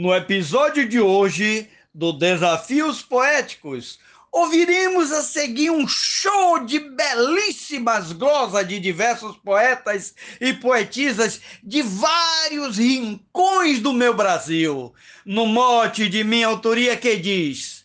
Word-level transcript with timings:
No 0.00 0.14
episódio 0.14 0.88
de 0.88 0.98
hoje 0.98 1.68
do 1.94 2.10
Desafios 2.10 3.02
Poéticos, 3.02 3.98
ouviremos 4.32 5.12
a 5.12 5.22
seguir 5.22 5.68
um 5.68 5.86
show 5.86 6.64
de 6.64 6.78
belíssimas 6.78 8.10
glosas 8.10 8.66
de 8.66 8.80
diversos 8.80 9.36
poetas 9.36 10.14
e 10.40 10.54
poetisas 10.54 11.42
de 11.62 11.82
vários 11.82 12.78
rincões 12.78 13.78
do 13.80 13.92
meu 13.92 14.14
Brasil, 14.14 14.94
no 15.22 15.44
mote 15.44 16.08
de 16.08 16.24
minha 16.24 16.46
autoria 16.46 16.96
que 16.96 17.18
diz: 17.18 17.84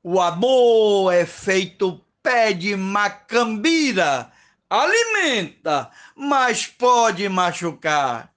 O 0.00 0.20
amor 0.20 1.12
é 1.12 1.26
feito 1.26 2.00
pé 2.22 2.52
de 2.52 2.76
macambira, 2.76 4.30
alimenta, 4.70 5.90
mas 6.14 6.68
pode 6.68 7.28
machucar. 7.28 8.32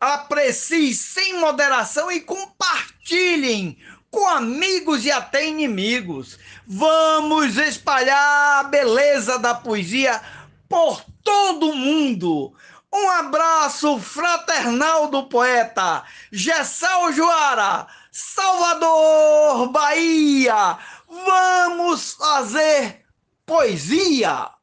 Apreciem 0.00 0.92
sem 0.92 1.40
moderação 1.40 2.10
e 2.10 2.20
compartilhem 2.20 3.76
com 4.10 4.26
amigos 4.28 5.04
e 5.04 5.10
até 5.10 5.46
inimigos. 5.46 6.38
Vamos 6.66 7.56
espalhar 7.56 8.60
a 8.60 8.64
beleza 8.64 9.38
da 9.38 9.54
poesia 9.54 10.20
por 10.68 11.04
todo 11.22 11.70
o 11.70 11.76
mundo. 11.76 12.54
Um 12.92 13.10
abraço 13.10 13.98
fraternal 13.98 15.08
do 15.08 15.24
poeta 15.24 16.04
Gessel 16.32 17.12
Joara, 17.12 17.86
Salvador, 18.10 19.68
Bahia. 19.68 20.78
Vamos 21.08 22.14
fazer 22.14 23.04
poesia. 23.44 24.57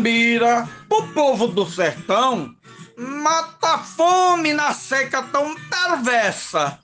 Macambira, 0.00 0.66
o 0.88 1.02
povo 1.08 1.46
do 1.46 1.68
sertão, 1.68 2.54
mata 2.96 3.78
fome 3.78 4.54
na 4.54 4.72
seca 4.72 5.22
tão 5.24 5.54
perversa. 5.54 6.78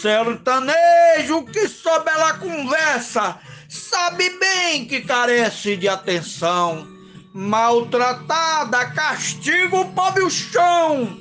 Sertanejo 0.00 1.44
que 1.52 1.66
sob 1.66 2.08
ela 2.08 2.34
conversa, 2.34 3.38
sabe 3.68 4.30
bem 4.38 4.86
que 4.86 5.00
carece 5.00 5.76
de 5.76 5.88
atenção. 5.88 6.86
Maltratada, 7.34 8.86
castiga 8.92 9.76
o 9.76 9.92
pobre 9.92 10.22
o 10.22 10.30
chão. 10.30 11.20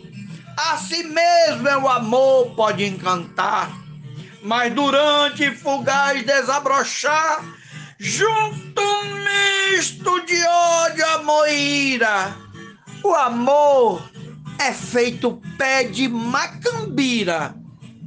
Assim 0.56 1.04
mesmo 1.04 1.68
é 1.68 1.78
o 1.78 1.90
amor 1.90 2.52
pode 2.56 2.86
encantar, 2.86 3.72
mas 4.44 4.72
durante 4.74 5.50
fugaz 5.56 6.24
desabrochar, 6.24 7.44
junto 7.98 8.82
um 8.82 9.16
misto 9.72 10.26
de 10.26 10.46
ódio 11.60 12.06
a 12.06 12.30
moíra. 12.30 12.36
O 13.04 13.14
amor 13.14 14.10
é 14.60 14.74
feito 14.74 15.42
pé 15.58 15.84
de 15.84 16.08
macambira. 16.08 17.56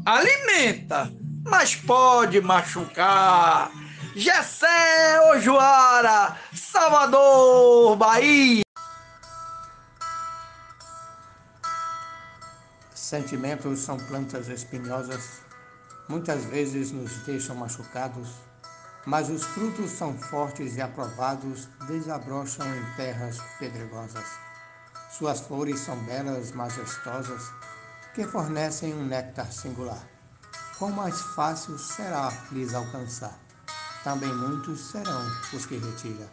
Alimenta, 0.05 1.13
mas 1.45 1.77
pode 1.77 2.41
machucar. 2.41 3.71
Gessé 4.15 5.21
Ojoara, 5.31 6.37
Salvador, 6.53 7.97
Bahia. 7.97 8.63
Sentimentos 12.95 13.81
são 13.81 13.99
plantas 13.99 14.49
espinhosas, 14.49 15.43
muitas 16.09 16.45
vezes 16.47 16.91
nos 16.93 17.13
deixam 17.25 17.55
machucados 17.55 18.29
mas 19.07 19.29
os 19.29 19.43
frutos 19.43 19.91
são 19.91 20.17
fortes 20.17 20.77
e 20.77 20.81
aprovados, 20.81 21.69
desabrocham 21.87 22.67
em 22.75 22.85
terras 22.97 23.39
pedregosas. 23.59 24.27
Suas 25.11 25.41
flores 25.41 25.81
são 25.81 25.97
belas, 26.05 26.53
majestosas, 26.53 27.51
que 28.15 28.25
fornecem 28.27 28.95
um 28.95 29.05
néctar 29.05 29.53
singular. 29.53 30.07
Quão 30.79 30.91
mais 30.91 31.21
fácil 31.21 31.79
será 31.79 32.33
lhes 32.51 32.75
alcançar. 32.75 33.39
Também 34.05 34.33
muitos 34.35 34.81
serão 34.91 35.27
os 35.53 35.67
que 35.67 35.77
retira. 35.77 36.29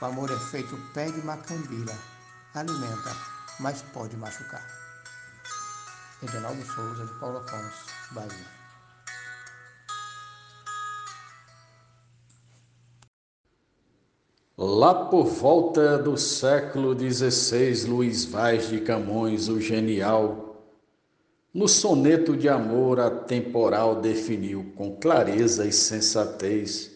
O 0.00 0.04
amor 0.04 0.30
é 0.30 0.38
feito 0.38 0.76
pé 0.92 1.10
de 1.10 1.24
macambira, 1.24 1.96
alimenta, 2.54 3.16
mas 3.60 3.82
pode 3.92 4.16
machucar. 4.16 4.66
Reginaldo 6.20 6.64
Souza, 6.66 7.06
de 7.06 7.12
Paulo 7.20 7.38
Afonso, 7.38 7.86
Bahia. 8.12 8.61
Lá 14.56 15.06
por 15.06 15.24
volta 15.24 15.96
do 15.96 16.18
século 16.18 16.94
XVI, 16.94 17.88
Luiz 17.88 18.26
Vaz 18.26 18.68
de 18.68 18.80
Camões, 18.80 19.48
o 19.48 19.58
genial, 19.58 20.62
no 21.54 21.66
soneto 21.66 22.36
de 22.36 22.50
amor 22.50 23.00
atemporal 23.00 24.02
definiu 24.02 24.70
com 24.76 24.94
clareza 24.96 25.66
e 25.66 25.72
sensatez. 25.72 26.92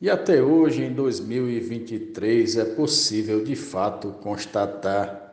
E 0.00 0.10
até 0.10 0.42
hoje, 0.42 0.82
em 0.82 0.92
2023, 0.92 2.56
é 2.56 2.64
possível 2.64 3.44
de 3.44 3.54
fato 3.54 4.10
constatar 4.20 5.32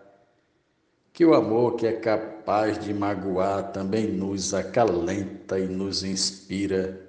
que 1.12 1.26
o 1.26 1.34
amor 1.34 1.76
que 1.76 1.88
é 1.88 1.94
capaz 1.94 2.78
de 2.78 2.94
magoar 2.94 3.72
também 3.72 4.12
nos 4.12 4.53
acalenta 4.53 5.58
e 5.58 5.68
nos 5.68 6.03
inspira 6.03 7.09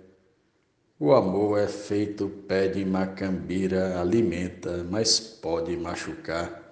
o 1.03 1.15
amor 1.15 1.59
é 1.59 1.67
feito 1.67 2.29
pé 2.47 2.69
de 2.69 2.85
macambira, 2.85 3.99
alimenta, 3.99 4.85
mas 4.91 5.19
pode 5.19 5.75
machucar. 5.75 6.63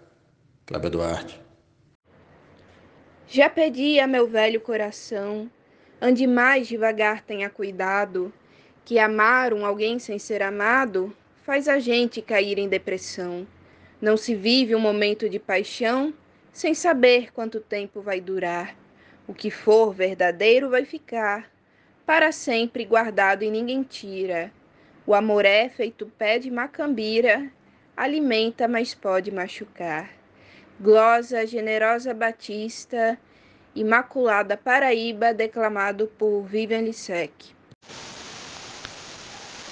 Cláudia 0.67 0.91
Duarte. 0.91 1.41
Já 3.27 3.49
pedi 3.49 3.99
a 3.99 4.07
meu 4.07 4.27
velho 4.27 4.61
coração, 4.61 5.51
ande 5.99 6.27
mais 6.27 6.69
devagar, 6.69 7.23
tenha 7.23 7.49
cuidado, 7.49 8.31
que 8.85 8.99
amar 8.99 9.55
um 9.55 9.65
alguém 9.65 9.99
sem 9.99 10.19
ser 10.19 10.43
amado 10.43 11.11
faz 11.43 11.67
a 11.67 11.79
gente 11.79 12.21
cair 12.21 12.59
em 12.59 12.69
depressão. 12.69 13.47
Não 13.99 14.19
se 14.19 14.35
vive 14.35 14.75
um 14.75 14.81
momento 14.81 15.27
de 15.27 15.39
paixão 15.39 16.13
sem 16.53 16.75
saber 16.75 17.33
quanto 17.33 17.61
tempo 17.61 18.03
vai 18.03 18.21
durar. 18.21 18.77
O 19.27 19.33
que 19.33 19.51
for 19.51 19.95
verdadeiro 19.95 20.69
vai 20.69 20.85
ficar 20.85 21.51
para 22.09 22.33
sempre 22.33 22.87
guardado 22.87 23.43
e 23.43 23.51
ninguém 23.51 23.83
tira. 23.83 24.51
O 25.07 25.15
amor 25.15 25.45
é 25.45 25.69
feito 25.69 26.07
pé 26.07 26.39
de 26.39 26.51
macambira, 26.51 27.53
alimenta, 27.95 28.67
mas 28.67 28.95
pode 28.95 29.31
machucar. 29.31 30.09
Glosa, 30.81 31.47
generosa 31.47 32.15
Batista, 32.15 33.19
Imaculada 33.77 34.57
Paraíba, 34.57 35.35
declamado 35.35 36.07
por 36.07 36.45
Vivian 36.45 36.81
Lissec. 36.81 37.31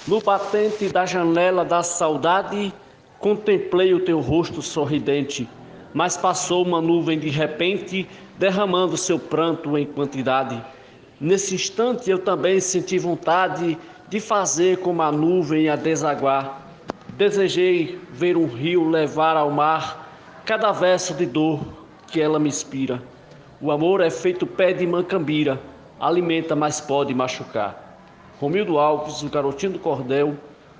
No 0.07 0.21
batente 0.21 0.89
da 0.89 1.07
janela 1.07 1.65
da 1.65 1.81
saudade, 1.81 2.71
contemplei 3.17 3.95
o 3.95 4.05
teu 4.05 4.19
rosto 4.19 4.61
sorridente, 4.61 5.49
mas 5.91 6.15
passou 6.15 6.63
uma 6.63 6.79
nuvem 6.79 7.17
de 7.17 7.29
repente, 7.29 8.07
derramando 8.37 8.95
seu 8.95 9.17
pranto 9.17 9.75
em 9.75 9.87
quantidade. 9.87 10.63
Nesse 11.19 11.55
instante 11.55 12.11
eu 12.11 12.19
também 12.19 12.59
senti 12.59 12.99
vontade 12.99 13.77
de 14.07 14.19
fazer 14.19 14.79
como 14.79 15.01
a 15.01 15.11
nuvem 15.11 15.67
a 15.67 15.75
desaguar. 15.75 16.61
Desejei 17.17 17.99
ver 18.11 18.37
um 18.37 18.45
rio 18.45 18.87
levar 18.87 19.35
ao 19.35 19.49
mar 19.49 20.07
cada 20.45 20.71
verso 20.71 21.15
de 21.15 21.25
dor 21.25 21.59
que 22.07 22.21
ela 22.21 22.39
me 22.39 22.49
inspira. 22.49 23.01
O 23.59 23.71
amor 23.71 24.01
é 24.01 24.11
feito 24.11 24.45
pé 24.45 24.71
de 24.71 24.85
mancambira, 24.85 25.59
alimenta, 25.99 26.55
mas 26.55 26.79
pode 26.79 27.13
machucar. 27.15 27.99
Romildo 28.39 28.77
Alves, 28.77 29.23
o 29.23 29.29
garotinho 29.29 29.73
do 29.73 29.79
cordel, 29.79 30.35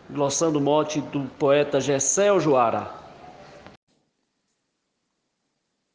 glossando 0.07 0.59
o 0.59 0.62
mote 0.62 1.01
do 1.01 1.21
poeta 1.39 1.81
Gessel 1.81 2.39
Joara. 2.39 2.91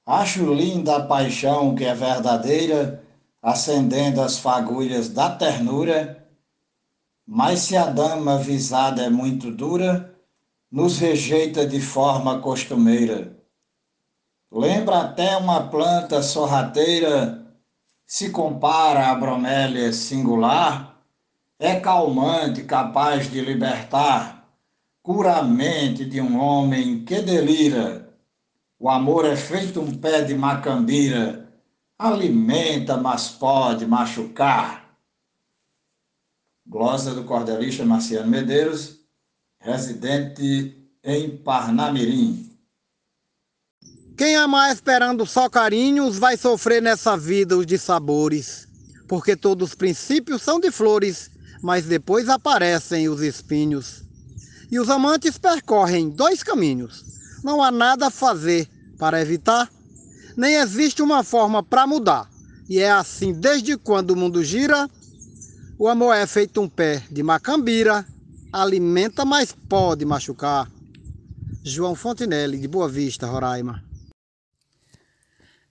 Acho 0.05 0.53
linda 0.53 0.97
a 0.97 1.07
paixão 1.07 1.77
que 1.77 1.85
é 1.85 1.95
verdadeira 1.95 3.01
acendendo 3.43 4.23
as 4.23 4.39
fagulhas 4.39 5.09
da 5.09 5.29
ternura, 5.29 6.25
mas 7.27 7.61
se 7.61 7.77
a 7.77 7.87
dama 7.87 8.39
visada 8.39 9.03
é 9.03 9.11
muito 9.11 9.51
dura, 9.51 10.15
nos 10.71 10.99
rejeita 10.99 11.67
de 11.67 11.81
forma 11.81 12.39
costumeira. 12.39 13.37
Lembra 14.51 15.01
até 15.01 15.37
uma 15.37 15.69
planta 15.69 16.23
sorrateira, 16.23 17.43
se 18.07 18.31
compara 18.31 19.09
à 19.09 19.15
bromélia 19.15 19.93
singular, 19.93 21.03
é 21.59 21.81
calmante, 21.81 22.63
capaz 22.63 23.31
de 23.31 23.41
libertar, 23.41 24.47
cura 25.03 25.37
a 25.37 25.43
mente 25.43 26.05
de 26.05 26.21
um 26.21 26.39
homem 26.39 27.05
que 27.05 27.21
delira. 27.23 28.15
O 28.79 28.89
amor 28.91 29.25
é 29.25 29.37
feito 29.37 29.81
um 29.81 29.95
pé 29.95 30.23
de 30.23 30.35
macambira, 30.35 31.42
alimenta, 32.03 32.97
mas 32.97 33.29
pode 33.29 33.87
machucar. 33.87 34.83
Glosa 36.67 37.15
do 37.15 37.25
cordelista 37.25 37.85
Marciano 37.85 38.29
Medeiros, 38.29 38.99
residente 39.61 40.77
em 41.05 41.37
Parnamirim. 41.37 42.51
Quem 44.17 44.37
amar 44.37 44.73
esperando 44.73 45.25
só 45.25 45.49
carinhos 45.49 46.19
vai 46.19 46.37
sofrer 46.37 46.83
nessa 46.83 47.17
vida 47.17 47.57
os 47.57 47.67
dissabores, 47.67 48.67
porque 49.09 49.37
todos 49.37 49.71
os 49.71 49.75
princípios 49.75 50.43
são 50.43 50.59
de 50.59 50.71
flores, 50.71 51.31
mas 51.63 51.87
depois 51.87 52.29
aparecem 52.29 53.09
os 53.09 53.23
espinhos. 53.23 54.03
E 54.71 54.79
os 54.81 54.91
amantes 54.91 55.39
percorrem 55.39 56.11
dois 56.11 56.43
caminhos. 56.43 57.05
Não 57.45 57.63
há 57.63 57.71
nada 57.71 58.09
a 58.09 58.11
fazer 58.11 58.69
para 58.99 59.21
evitar, 59.21 59.71
nem 60.37 60.57
existe 60.57 61.03
uma 61.03 61.23
forma 61.23 61.63
para 61.63 61.87
mudar. 61.87 62.31
E 62.69 62.79
é 62.79 62.91
assim 62.91 63.33
desde 63.33 63.77
quando 63.77 64.13
o 64.13 64.17
mundo 64.17 64.43
gira. 64.43 64.89
O 65.79 65.89
amor 65.89 66.15
é 66.15 66.27
feito 66.27 66.61
um 66.61 66.69
pé 66.69 67.03
de 67.11 67.23
macambira, 67.23 68.07
alimenta, 68.53 69.25
mas 69.25 69.53
pode 69.53 70.05
machucar. 70.05 70.71
João 71.65 71.95
Fontinelli, 71.95 72.59
de 72.59 72.69
Boa 72.69 72.89
Vista, 72.89 73.27
Roraima. 73.27 73.85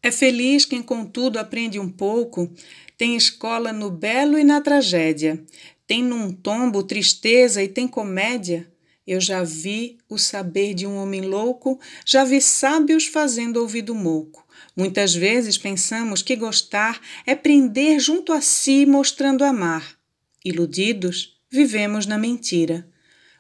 É 0.04 0.10
feliz 0.10 0.66
quem, 0.66 0.82
contudo, 0.82 1.38
aprende 1.38 1.80
um 1.80 1.90
pouco, 1.90 2.50
tem 2.98 3.16
escola 3.16 3.72
no 3.72 3.92
belo 3.92 4.38
e 4.38 4.44
na 4.44 4.60
tragédia, 4.60 5.44
tem 5.86 6.04
num 6.04 6.32
tombo 6.32 6.82
tristeza 6.82 7.62
e 7.62 7.68
tem 7.68 7.88
comédia. 7.88 8.68
Eu 9.06 9.20
já 9.20 9.44
vi 9.44 9.98
o 10.10 10.18
saber 10.18 10.74
de 10.74 10.88
um 10.88 10.96
homem 10.96 11.22
louco, 11.22 11.80
já 12.06 12.24
vi 12.24 12.42
sábios 12.42 13.06
fazendo 13.06 13.58
ouvido 13.58 13.94
mouco. 13.94 14.46
Muitas 14.82 15.14
vezes 15.14 15.60
pensamos 15.60 16.24
que 16.24 16.36
gostar 16.36 17.00
é 17.24 17.36
prender 17.36 18.00
junto 18.00 18.34
a 18.34 18.42
si, 18.42 18.84
mostrando 18.84 19.44
amar. 19.44 19.96
Iludidos, 20.44 21.40
vivemos 21.52 22.08
na 22.08 22.18
mentira. 22.18 22.90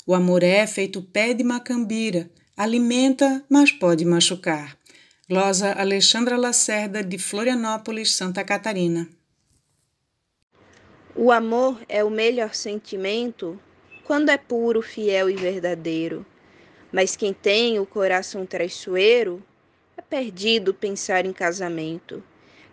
O 0.06 0.14
amor 0.14 0.44
é 0.44 0.68
feito 0.68 1.02
pé 1.02 1.34
de 1.34 1.44
macambira, 1.44 2.30
alimenta, 2.56 3.44
mas 3.50 3.72
pode 3.72 4.06
machucar. 4.06 4.78
Glosa 5.28 5.72
Alexandra 5.72 6.38
Lacerda, 6.38 7.04
de 7.04 7.18
Florianópolis, 7.18 8.14
Santa 8.14 8.44
Catarina. 8.44 9.10
O 11.16 11.32
amor 11.32 11.82
é 11.90 12.04
o 12.04 12.12
melhor 12.12 12.54
sentimento 12.54 13.60
quando 14.04 14.30
é 14.30 14.38
puro, 14.38 14.84
fiel 14.84 15.28
e 15.28 15.36
verdadeiro. 15.36 16.24
Mas 16.92 17.16
quem 17.16 17.34
tem 17.34 17.80
o 17.80 17.86
coração 17.88 18.46
traiçoeiro 18.46 19.44
é 20.02 20.04
perdido 20.10 20.74
pensar 20.74 21.28
em 21.28 21.32
casamento. 21.32 22.24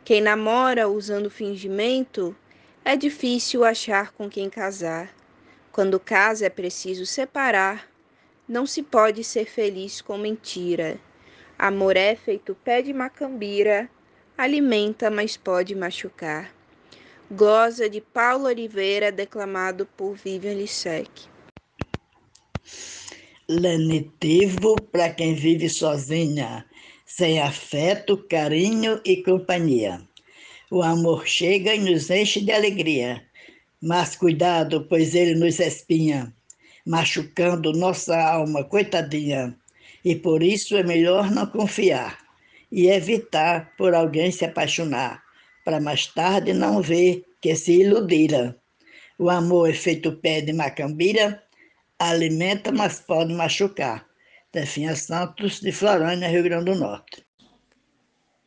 Quem 0.02 0.22
namora 0.22 0.88
usando 0.88 1.28
fingimento 1.28 2.34
é 2.82 2.96
difícil 2.96 3.64
achar 3.64 4.12
com 4.12 4.30
quem 4.30 4.48
casar. 4.48 5.14
Quando 5.70 6.00
casa 6.00 6.46
é 6.46 6.48
preciso 6.48 7.04
separar. 7.04 7.86
Não 8.48 8.64
se 8.64 8.82
pode 8.82 9.22
ser 9.22 9.44
feliz 9.44 10.00
com 10.00 10.16
mentira. 10.16 10.98
Amor 11.58 11.98
é 11.98 12.16
feito 12.16 12.54
pé 12.54 12.80
de 12.80 12.94
macambira, 12.94 13.90
alimenta, 14.36 15.10
mas 15.10 15.36
pode 15.36 15.74
machucar. 15.74 16.50
Glosa 17.30 17.90
de 17.90 18.00
Paulo 18.00 18.46
Oliveira, 18.46 19.12
declamado 19.12 19.84
por 19.84 20.14
Vivian 20.14 20.54
Lissec. 20.54 21.10
Lenitivo 23.46 24.76
para 24.90 25.10
quem 25.10 25.34
vive 25.34 25.68
sozinha, 25.68 26.64
sem 27.18 27.40
afeto, 27.40 28.16
carinho 28.16 29.00
e 29.04 29.16
companhia. 29.24 30.00
O 30.70 30.84
amor 30.84 31.26
chega 31.26 31.74
e 31.74 31.80
nos 31.80 32.08
enche 32.10 32.40
de 32.40 32.52
alegria, 32.52 33.24
mas 33.82 34.14
cuidado, 34.14 34.86
pois 34.88 35.16
ele 35.16 35.34
nos 35.34 35.58
espinha, 35.58 36.32
machucando 36.86 37.72
nossa 37.72 38.16
alma, 38.16 38.62
coitadinha. 38.62 39.58
E 40.04 40.14
por 40.14 40.44
isso 40.44 40.76
é 40.76 40.84
melhor 40.84 41.28
não 41.32 41.44
confiar 41.44 42.20
e 42.70 42.86
evitar 42.86 43.74
por 43.76 43.96
alguém 43.96 44.30
se 44.30 44.44
apaixonar 44.44 45.20
para 45.64 45.80
mais 45.80 46.06
tarde 46.06 46.52
não 46.52 46.80
ver 46.80 47.24
que 47.40 47.56
se 47.56 47.80
iludira. 47.80 48.56
O 49.18 49.28
amor 49.28 49.70
é 49.70 49.72
feito 49.72 50.12
pé 50.12 50.40
de 50.40 50.52
macambira, 50.52 51.42
alimenta, 51.98 52.70
mas 52.70 53.00
pode 53.00 53.34
machucar. 53.34 54.07
Tefinha 54.50 54.96
Santos, 54.96 55.60
de 55.60 55.70
Florânia, 55.70 56.28
Rio 56.28 56.42
Grande 56.42 56.72
do 56.72 56.74
Norte. 56.74 57.26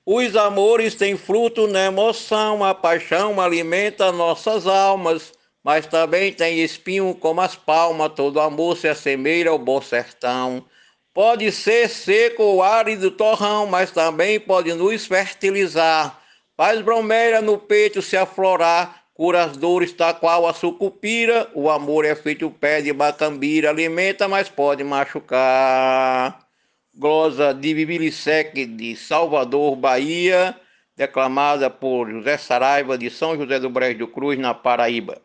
Os 0.04 0.36
amores 0.36 0.96
têm 0.96 1.16
fruto 1.16 1.68
na 1.68 1.86
emoção, 1.86 2.64
a 2.64 2.74
paixão 2.74 3.40
alimenta 3.40 4.12
nossas 4.12 4.66
almas, 4.66 5.32
mas 5.64 5.86
também 5.86 6.34
tem 6.34 6.60
espinho 6.60 7.14
como 7.14 7.40
as 7.40 7.56
palmas, 7.56 8.14
todo 8.16 8.40
amor 8.40 8.76
se 8.76 8.88
assemelha 8.88 9.52
ao 9.52 9.60
bom 9.60 9.80
sertão. 9.80 10.66
Pode 11.14 11.52
ser 11.52 11.88
seco 11.88 12.42
ou 12.42 12.64
árido 12.64 13.12
torrão, 13.12 13.68
mas 13.68 13.92
também 13.92 14.40
pode 14.40 14.74
nos 14.74 15.06
fertilizar. 15.06 16.20
Faz 16.58 16.82
bromélia 16.82 17.42
no 17.42 17.60
peito 17.60 18.02
se 18.02 18.18
aflorar, 18.18 19.01
cura 19.14 19.44
as 19.44 19.58
dores, 19.58 19.94
tal 19.94 20.16
qual 20.16 20.48
a 20.48 20.54
sucupira. 20.54 21.50
O 21.54 21.70
amor 21.70 22.06
é 22.06 22.16
feito 22.16 22.50
pé 22.50 22.82
de 22.82 22.92
bacambira, 22.94 23.70
alimenta, 23.70 24.28
mas 24.28 24.50
pode 24.50 24.84
machucar. 24.84 26.48
Glosa 26.94 27.54
de 27.54 27.74
Bibilisec 27.74 28.66
de 28.66 28.96
Salvador, 28.96 29.76
Bahia, 29.76 30.56
declamada 30.96 31.70
por 31.70 32.10
José 32.10 32.38
Saraiva 32.38 32.98
de 32.98 33.10
São 33.10 33.38
José 33.38 33.60
do 33.60 33.70
Brejo 33.70 34.00
do 34.00 34.08
Cruz, 34.08 34.38
na 34.38 34.54
Paraíba. 34.54 35.22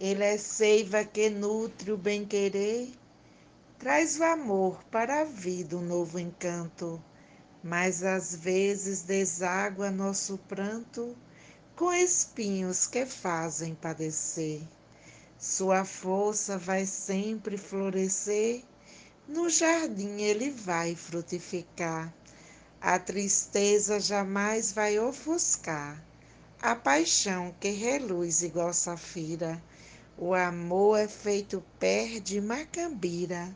Ele 0.00 0.22
é 0.22 0.38
seiva 0.38 1.04
que 1.04 1.28
nutre 1.30 1.90
o 1.90 1.96
bem-querer, 1.96 2.88
traz 3.78 4.18
o 4.20 4.24
amor 4.24 4.84
para 4.90 5.22
a 5.22 5.24
vida 5.24 5.76
um 5.76 5.82
novo 5.82 6.18
encanto 6.18 7.02
mas 7.64 8.04
às 8.04 8.36
vezes 8.36 9.00
deságua 9.00 9.90
nosso 9.90 10.36
pranto 10.36 11.16
com 11.76 11.92
espinhos 11.92 12.86
que 12.86 13.04
fazem 13.04 13.74
padecer. 13.74 14.62
Sua 15.38 15.84
força 15.84 16.56
vai 16.56 16.86
sempre 16.86 17.56
florescer, 17.58 18.62
no 19.26 19.48
jardim 19.50 20.20
ele 20.20 20.50
vai 20.50 20.94
frutificar. 20.94 22.14
A 22.80 22.98
tristeza 22.98 23.98
jamais 23.98 24.70
vai 24.70 24.98
ofuscar, 24.98 26.00
a 26.62 26.76
paixão 26.76 27.54
que 27.58 27.70
reluz 27.70 28.42
igual 28.42 28.72
safira. 28.72 29.60
O 30.16 30.32
amor 30.32 30.98
é 30.98 31.08
feito 31.08 31.64
pé 31.80 32.20
de 32.20 32.40
macambira, 32.40 33.54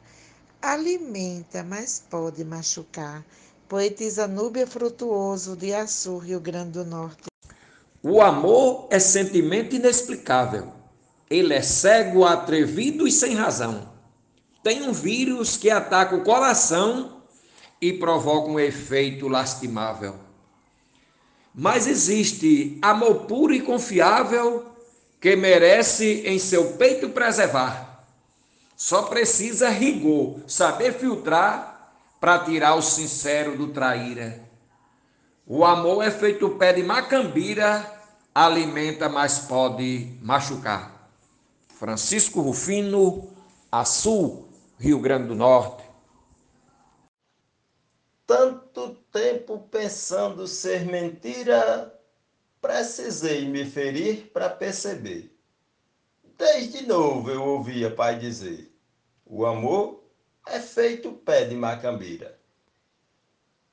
alimenta, 0.61 1.63
mas 1.63 2.03
pode 2.11 2.45
machucar. 2.45 3.25
Poetisa 3.69 4.27
Núbia 4.27 4.67
Frutuoso, 4.67 5.55
de 5.55 5.73
Açu, 5.73 6.19
Rio 6.19 6.41
Grande 6.41 6.73
do 6.73 6.85
Norte. 6.85 7.28
O 8.03 8.23
amor 8.23 8.87
é 8.91 8.99
sentimento 8.99 9.75
inexplicável. 9.75 10.73
Ele 11.29 11.53
é 11.53 11.63
cego, 11.63 12.25
atrevido 12.25 13.07
e 13.07 13.13
sem 13.13 13.35
razão. 13.35 13.89
Tem 14.63 14.83
um 14.83 14.93
vírus 14.93 15.57
que 15.57 15.69
ataca 15.69 16.15
o 16.15 16.23
coração 16.23 17.23
e 17.81 17.93
provoca 17.93 18.51
um 18.51 18.59
efeito 18.59 19.29
lastimável. 19.29 20.17
Mas 21.55 21.87
existe 21.87 22.79
amor 22.81 23.27
puro 23.27 23.53
e 23.53 23.61
confiável 23.61 24.67
que 25.21 25.35
merece 25.35 26.23
em 26.25 26.39
seu 26.39 26.75
peito 26.75 27.09
preservar. 27.11 28.05
Só 28.77 29.03
precisa 29.03 29.69
rigor, 29.69 30.39
saber 30.47 30.95
filtrar 30.95 31.93
para 32.21 32.39
tirar 32.39 32.77
o 32.77 32.83
sincero 32.83 33.57
do 33.57 33.69
traíra. 33.69 34.48
O 35.51 35.65
amor 35.65 36.03
é 36.03 36.11
feito 36.11 36.51
pé 36.59 36.75
de 36.75 36.83
macambira, 36.83 37.91
alimenta, 38.35 39.09
mas 39.09 39.39
pode 39.39 40.15
machucar. 40.21 41.11
Francisco 41.69 42.43
Rufino, 42.43 43.31
Açu, 43.73 44.47
Rio 44.79 45.01
Grande 45.01 45.29
do 45.29 45.35
Norte. 45.35 45.85
Tanto 48.27 48.97
tempo 49.11 49.67
pensando 49.71 50.47
ser 50.47 50.85
mentira, 50.85 51.99
precisei 52.61 53.49
me 53.49 53.65
ferir 53.65 54.31
para 54.31 54.51
perceber. 54.51 55.35
Desde 56.37 56.87
novo 56.87 57.31
eu 57.31 57.43
ouvia 57.43 57.91
pai 57.91 58.19
dizer: 58.19 58.71
o 59.25 59.47
amor 59.47 60.05
é 60.47 60.61
feito 60.61 61.11
pé 61.11 61.47
de 61.47 61.55
macambira. 61.55 62.38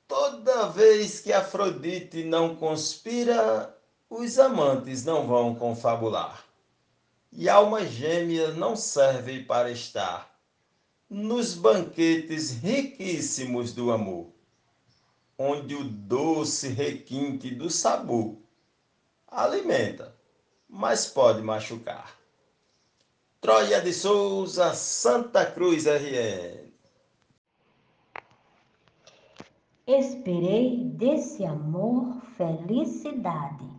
Toda 0.08 0.68
vez 0.68 1.20
que 1.20 1.32
Afrodite 1.32 2.24
não 2.24 2.56
conspira, 2.56 3.76
os 4.08 4.38
amantes 4.38 5.04
não 5.04 5.26
vão 5.26 5.54
confabular. 5.54 6.44
E 7.32 7.48
alma 7.48 7.84
gêmea 7.86 8.52
não 8.52 8.76
serve 8.76 9.44
para 9.44 9.70
estar 9.70 10.34
nos 11.10 11.54
banquetes 11.54 12.50
riquíssimos 12.52 13.72
do 13.72 13.90
amor. 13.92 14.32
onde 15.38 15.74
o 15.74 15.84
doce 15.84 16.68
requinte 16.68 17.54
do 17.54 17.68
sabor 17.70 18.36
alimenta, 19.26 20.16
mas 20.68 21.06
pode 21.06 21.42
machucar. 21.42 22.16
Troia 23.40 23.80
de 23.80 23.92
Souza, 23.92 24.74
Santa 24.74 25.44
Cruz 25.46 25.84
RN. 25.86 26.65
Esperei 29.88 30.82
desse 30.82 31.44
amor 31.44 32.20
felicidade. 32.36 33.70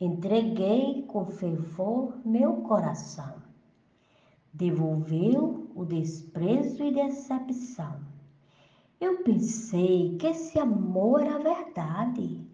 Entreguei 0.00 1.04
com 1.04 1.24
fervor 1.26 2.18
meu 2.26 2.62
coração. 2.62 3.40
Devolveu 4.52 5.70
o 5.72 5.84
desprezo 5.84 6.82
e 6.82 6.92
decepção. 6.92 8.00
Eu 9.00 9.22
pensei 9.22 10.16
que 10.18 10.26
esse 10.26 10.58
amor 10.58 11.20
era 11.20 11.38
verdade. 11.38 12.44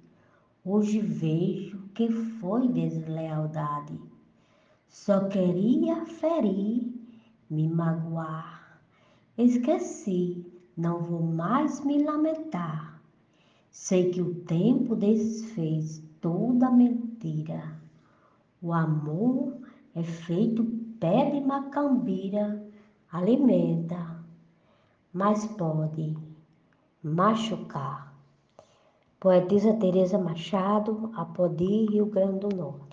Hoje 0.63 1.01
vejo 1.01 1.89
que 1.95 2.11
foi 2.11 2.69
deslealdade. 2.69 3.99
Só 4.87 5.29
queria 5.29 6.05
ferir, 6.05 6.93
me 7.49 7.67
magoar. 7.71 8.83
Esqueci, 9.39 10.45
não 10.77 11.01
vou 11.01 11.23
mais 11.23 11.85
me 11.85 12.03
lamentar. 12.03 13.01
Sei 13.71 14.11
que 14.11 14.21
o 14.21 14.35
tempo 14.45 14.97
desfez 14.97 16.03
toda 16.21 16.71
mentira. 16.71 17.79
O 18.63 18.73
amor 18.73 19.57
é 19.95 20.03
feito 20.03 20.65
pé 20.99 21.31
de 21.31 21.41
macambira, 21.41 22.63
alimenta, 23.11 24.23
mas 25.13 25.47
pode 25.47 26.17
machucar. 27.03 28.15
Poetisa 29.19 29.75
Teresa 29.75 30.19
Machado, 30.19 31.11
Apodi, 31.15 31.87
Rio 31.87 32.07
Grande 32.07 32.41
do 32.41 32.57
Norte. 32.57 32.90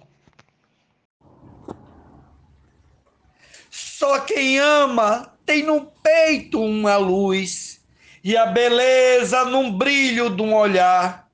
Só 3.97 4.19
quem 4.19 4.59
ama 4.59 5.33
tem 5.43 5.63
no 5.63 5.91
peito 6.03 6.61
uma 6.61 6.97
luz 6.97 7.81
e 8.23 8.37
a 8.37 8.45
beleza 8.45 9.43
num 9.45 9.71
brilho 9.71 10.29
de 10.29 10.39
um 10.39 10.53
olhar, 10.53 11.27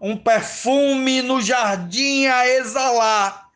um 0.00 0.16
perfume 0.16 1.20
no 1.20 1.42
jardim 1.42 2.24
a 2.26 2.48
exalar 2.48 3.50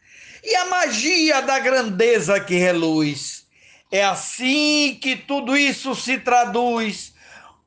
e 0.45 0.55
a 0.57 0.67
magia 0.67 1.40
da 1.40 1.59
grandeza 1.59 2.38
que 2.38 2.57
reluz. 2.57 3.47
É 3.90 4.05
assim 4.05 4.99
que 5.00 5.17
tudo 5.17 5.57
isso 5.57 5.95
se 5.95 6.19
traduz 6.19 7.14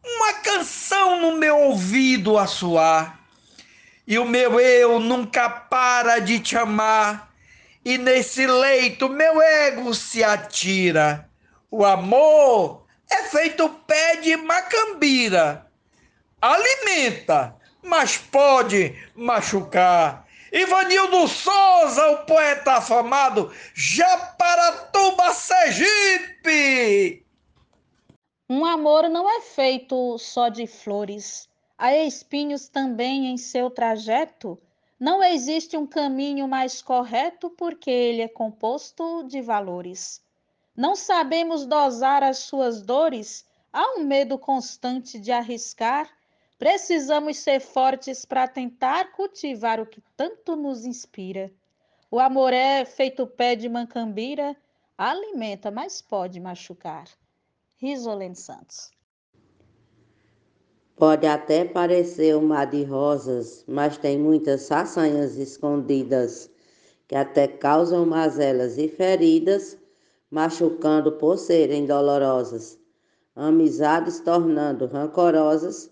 uma 0.05 0.33
canção 0.43 1.19
no 1.19 1.39
meu 1.39 1.57
ouvido 1.57 2.37
a 2.37 2.45
soar. 2.45 3.19
E 4.05 4.19
o 4.19 4.25
meu 4.25 4.59
eu 4.59 4.99
nunca 4.99 5.49
para 5.49 6.19
de 6.19 6.39
te 6.39 6.55
amar. 6.55 7.32
E 7.85 7.97
nesse 7.97 8.47
leito 8.47 9.09
meu 9.09 9.41
ego 9.41 9.93
se 9.93 10.23
atira. 10.23 11.29
O 11.69 11.83
amor 11.83 12.85
é 13.11 13.23
feito 13.23 13.67
pé 13.85 14.17
de 14.17 14.37
macambira. 14.37 15.69
Alimenta, 16.41 17.55
mas 17.81 18.17
pode 18.17 18.95
machucar. 19.15 20.25
Ivanildo 20.51 21.27
Souza, 21.27 22.11
o 22.11 22.25
poeta 22.25 22.73
afamado, 22.73 23.51
Japaratuba, 23.73 25.33
Sergipe. 25.33 27.25
Um 28.49 28.63
amor 28.63 29.09
não 29.09 29.27
é 29.27 29.41
feito 29.41 30.17
só 30.19 30.49
de 30.49 30.67
flores. 30.67 31.49
Há 31.75 31.95
espinhos 31.97 32.69
também 32.69 33.27
em 33.27 33.37
seu 33.37 33.69
trajeto. 33.71 34.59
Não 35.03 35.21
existe 35.21 35.75
um 35.75 35.85
caminho 35.85 36.47
mais 36.47 36.81
correto 36.81 37.49
porque 37.49 37.91
ele 37.91 38.21
é 38.21 38.27
composto 38.29 39.25
de 39.27 39.41
valores. 39.41 40.23
Não 40.73 40.95
sabemos 40.95 41.65
dosar 41.65 42.23
as 42.23 42.37
suas 42.37 42.81
dores. 42.81 43.45
Há 43.73 43.99
um 43.99 44.05
medo 44.05 44.39
constante 44.39 45.19
de 45.19 45.29
arriscar. 45.29 46.09
Precisamos 46.57 47.35
ser 47.39 47.59
fortes 47.59 48.23
para 48.23 48.47
tentar 48.47 49.11
cultivar 49.11 49.81
o 49.81 49.85
que 49.85 50.01
tanto 50.15 50.55
nos 50.55 50.85
inspira. 50.85 51.51
O 52.09 52.17
amor 52.17 52.53
é 52.53 52.85
feito 52.85 53.27
pé 53.27 53.57
de 53.57 53.67
mancambira, 53.67 54.55
alimenta, 54.97 55.69
mas 55.69 56.01
pode 56.01 56.39
machucar. 56.39 57.09
Risolene 57.75 58.37
Santos. 58.37 58.89
Pode 60.95 61.25
até 61.25 61.65
parecer 61.65 62.35
um 62.35 62.47
mar 62.47 62.67
de 62.67 62.83
rosas, 62.83 63.63
mas 63.67 63.97
tem 63.97 64.17
muitas 64.17 64.67
façanhas 64.67 65.37
escondidas 65.37 66.49
que 67.07 67.15
até 67.15 67.47
causam 67.47 68.05
mazelas 68.05 68.77
e 68.77 68.87
feridas, 68.87 69.77
machucando 70.29 71.13
por 71.13 71.37
serem 71.37 71.85
dolorosas. 71.85 72.77
Amizades 73.35 74.19
tornando 74.19 74.85
rancorosas, 74.85 75.89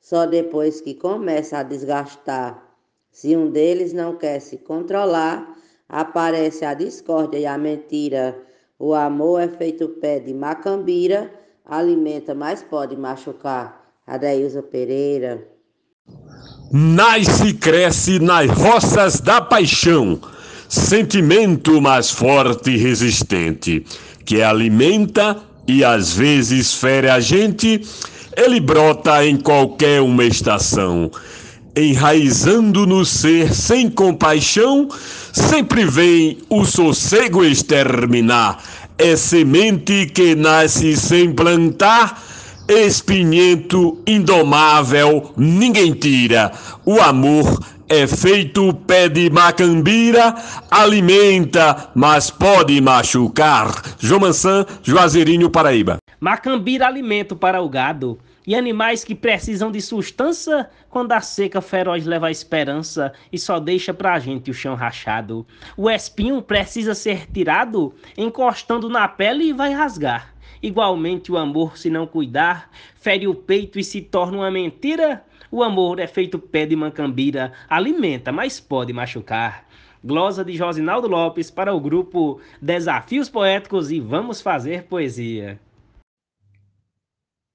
só 0.00 0.26
depois 0.26 0.80
que 0.80 0.94
começa 0.94 1.58
a 1.58 1.62
desgastar. 1.62 2.76
Se 3.10 3.36
um 3.36 3.50
deles 3.50 3.92
não 3.92 4.16
quer 4.16 4.40
se 4.40 4.58
controlar, 4.58 5.56
aparece 5.88 6.64
a 6.64 6.74
discórdia 6.74 7.38
e 7.38 7.46
a 7.46 7.56
mentira 7.56 8.44
o 8.78 8.92
amor 8.92 9.40
é 9.40 9.48
feito 9.48 9.88
pé 9.88 10.18
de 10.18 10.34
macambira, 10.34 11.32
alimenta, 11.64 12.34
mas 12.34 12.62
pode 12.62 12.96
machucar. 12.96 13.83
Adailza 14.06 14.62
Pereira. 14.62 15.42
Nasce 16.70 17.48
e 17.48 17.54
cresce 17.54 18.18
nas 18.18 18.50
roças 18.50 19.20
da 19.20 19.40
paixão, 19.40 20.20
sentimento 20.68 21.80
mais 21.80 22.10
forte 22.10 22.72
e 22.72 22.76
resistente, 22.76 23.84
que 24.24 24.42
alimenta 24.42 25.40
e 25.66 25.82
às 25.82 26.14
vezes 26.14 26.74
fere 26.74 27.08
a 27.08 27.18
gente, 27.18 27.80
ele 28.36 28.60
brota 28.60 29.24
em 29.24 29.38
qualquer 29.38 30.02
uma 30.02 30.24
estação 30.24 31.10
enraizando 31.76 32.86
no 32.86 33.04
ser 33.04 33.52
sem 33.52 33.90
compaixão, 33.90 34.88
sempre 35.32 35.84
vem 35.84 36.38
o 36.48 36.64
sossego 36.64 37.44
exterminar. 37.44 38.62
É 38.96 39.16
semente 39.16 40.06
que 40.06 40.36
nasce 40.36 40.96
sem 40.96 41.32
plantar, 41.32 42.22
espinhento 42.68 43.98
indomável, 44.06 45.32
ninguém 45.36 45.92
tira. 45.92 46.52
O 46.84 47.00
amor 47.00 47.60
é 47.88 48.06
feito 48.06 48.72
pé 48.72 49.08
de 49.08 49.28
macambira, 49.30 50.34
alimenta, 50.70 51.90
mas 51.94 52.30
pode 52.30 52.80
machucar. 52.80 53.96
Jomansan, 53.98 54.64
Juazeirinho, 54.82 55.50
Paraíba. 55.50 55.98
Macambira 56.18 56.86
alimento 56.86 57.36
para 57.36 57.60
o 57.60 57.68
gado 57.68 58.18
e 58.46 58.54
animais 58.54 59.04
que 59.04 59.14
precisam 59.14 59.70
de 59.70 59.80
sustância 59.80 60.68
quando 60.90 61.12
a 61.12 61.20
seca 61.20 61.60
feroz 61.60 62.06
leva 62.06 62.28
a 62.28 62.30
esperança 62.30 63.12
e 63.32 63.38
só 63.38 63.58
deixa 63.58 63.92
pra 63.92 64.18
gente 64.18 64.50
o 64.50 64.54
chão 64.54 64.74
rachado. 64.74 65.46
O 65.76 65.90
espinho 65.90 66.40
precisa 66.42 66.94
ser 66.94 67.26
tirado, 67.30 67.94
encostando 68.16 68.88
na 68.88 69.08
pele 69.08 69.44
e 69.44 69.52
vai 69.52 69.72
rasgar. 69.72 70.33
Igualmente 70.64 71.30
o 71.30 71.36
amor, 71.36 71.76
se 71.76 71.90
não 71.90 72.06
cuidar, 72.06 72.70
fere 72.94 73.28
o 73.28 73.34
peito 73.34 73.78
e 73.78 73.84
se 73.84 74.00
torna 74.00 74.38
uma 74.38 74.50
mentira. 74.50 75.22
O 75.50 75.62
amor 75.62 75.98
é 75.98 76.06
feito 76.06 76.38
pé 76.38 76.64
de 76.64 76.74
mancambira, 76.74 77.52
alimenta, 77.68 78.32
mas 78.32 78.60
pode 78.60 78.90
machucar. 78.90 79.68
Glosa 80.02 80.42
de 80.42 80.56
Josinaldo 80.56 81.06
Lopes 81.06 81.50
para 81.50 81.74
o 81.74 81.78
grupo 81.78 82.40
Desafios 82.62 83.28
Poéticos 83.28 83.90
e 83.90 84.00
Vamos 84.00 84.40
Fazer 84.40 84.84
Poesia. 84.84 85.60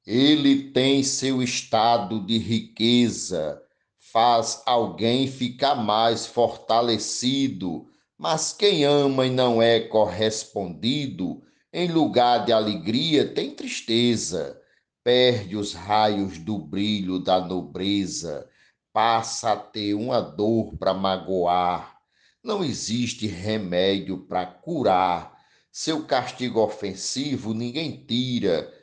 Ele 0.06 0.66
tem 0.66 1.01
seu 1.01 1.42
estado 1.42 2.24
de 2.24 2.38
riqueza, 2.38 3.60
faz 3.98 4.62
alguém 4.68 5.25
ficar 5.25 5.74
mais 5.74 6.28
fortalecido, 6.28 7.88
mas 8.16 8.54
quem 8.54 8.84
ama 8.84 9.25
e 9.25 9.32
não 9.32 9.60
é 9.60 9.80
correspondido, 9.80 11.42
em 11.72 11.92
lugar 11.92 12.46
de 12.46 12.52
alegria 12.52 13.34
tem 13.34 13.52
tristeza, 13.54 14.60
perde 15.04 15.56
os 15.56 15.74
raios 15.74 16.38
do 16.38 16.58
brilho 16.58 17.20
da 17.20 17.40
nobreza, 17.40 18.50
passa 18.92 19.54
a 19.54 19.56
ter 19.56 19.94
uma 19.94 20.20
dor 20.20 20.78
para 20.78 20.94
magoar. 20.94 22.00
Não 22.44 22.64
existe 22.64 23.28
remédio 23.28 24.18
para 24.18 24.46
curar. 24.46 25.38
Seu 25.72 26.06
castigo 26.06 26.60
ofensivo 26.60 27.54
ninguém 27.54 28.04
tira 28.06 28.74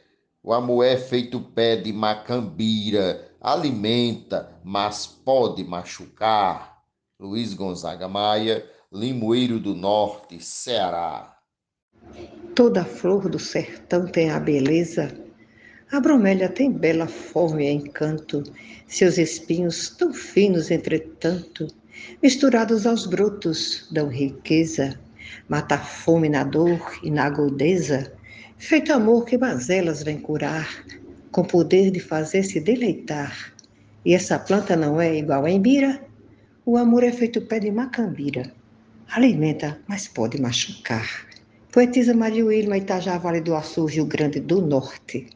o 0.47 0.53
amor 0.53 0.85
é 0.85 0.97
feito 0.97 1.41
pé 1.41 1.75
de 1.75 1.93
macambira, 1.93 3.33
alimenta, 3.41 4.57
mas 4.63 5.05
pode 5.05 5.65
machucar. 5.65 6.85
Luiz 7.19 7.53
Gonzaga 7.53 8.07
Maia, 8.07 8.65
Limoeiro 8.93 9.59
do 9.59 9.75
Norte, 9.75 10.41
Ceará. 10.41 11.36
Toda 12.57 12.87
flor 12.87 13.29
do 13.29 13.39
sertão 13.39 14.07
tem 14.07 14.31
a 14.31 14.41
beleza 14.41 15.15
A 15.93 16.01
bromélia 16.01 16.49
tem 16.49 16.73
bela 16.73 17.07
forma 17.07 17.63
e 17.63 17.71
encanto, 17.71 18.43
seus 18.89 19.19
espinhos 19.19 19.91
tão 19.91 20.15
finos, 20.15 20.71
entretanto, 20.71 21.69
misturados 22.23 22.87
aos 22.87 23.05
brotos, 23.05 23.87
dão 23.91 24.09
riqueza, 24.09 24.99
mata 25.47 25.75
a 25.75 25.79
fome 25.79 26.31
na 26.31 26.45
dor 26.45 26.81
e 27.03 27.11
na 27.11 27.27
agudeza, 27.27 28.11
feito 28.57 28.91
amor 28.91 29.27
que 29.27 29.37
mazelas 29.37 30.03
vem 30.03 30.19
curar, 30.19 30.83
com 31.31 31.45
poder 31.45 31.91
de 31.91 32.01
fazer-se 32.01 32.59
deleitar. 32.59 33.53
E 34.03 34.15
essa 34.15 34.39
planta 34.39 34.75
não 34.75 34.99
é 34.99 35.15
igual 35.15 35.45
a 35.45 35.51
embira? 35.51 36.03
O 36.65 36.79
amor 36.79 37.05
é 37.05 37.13
feito 37.13 37.43
pé 37.43 37.61
de 37.61 37.71
macambira. 37.71 38.51
Alimenta, 39.09 39.79
mas 39.87 40.09
pode 40.09 40.41
machucar. 40.41 41.36
Poetisa 41.77 42.15
Maria 42.15 42.43
Wilma, 42.43 42.79
Itajá, 42.79 43.19
Vale 43.19 43.43
do 43.43 43.55
Açu, 43.55 43.85
Rio 43.85 44.07
Grande 44.07 44.41
do 44.41 44.63
Norte. 44.63 45.27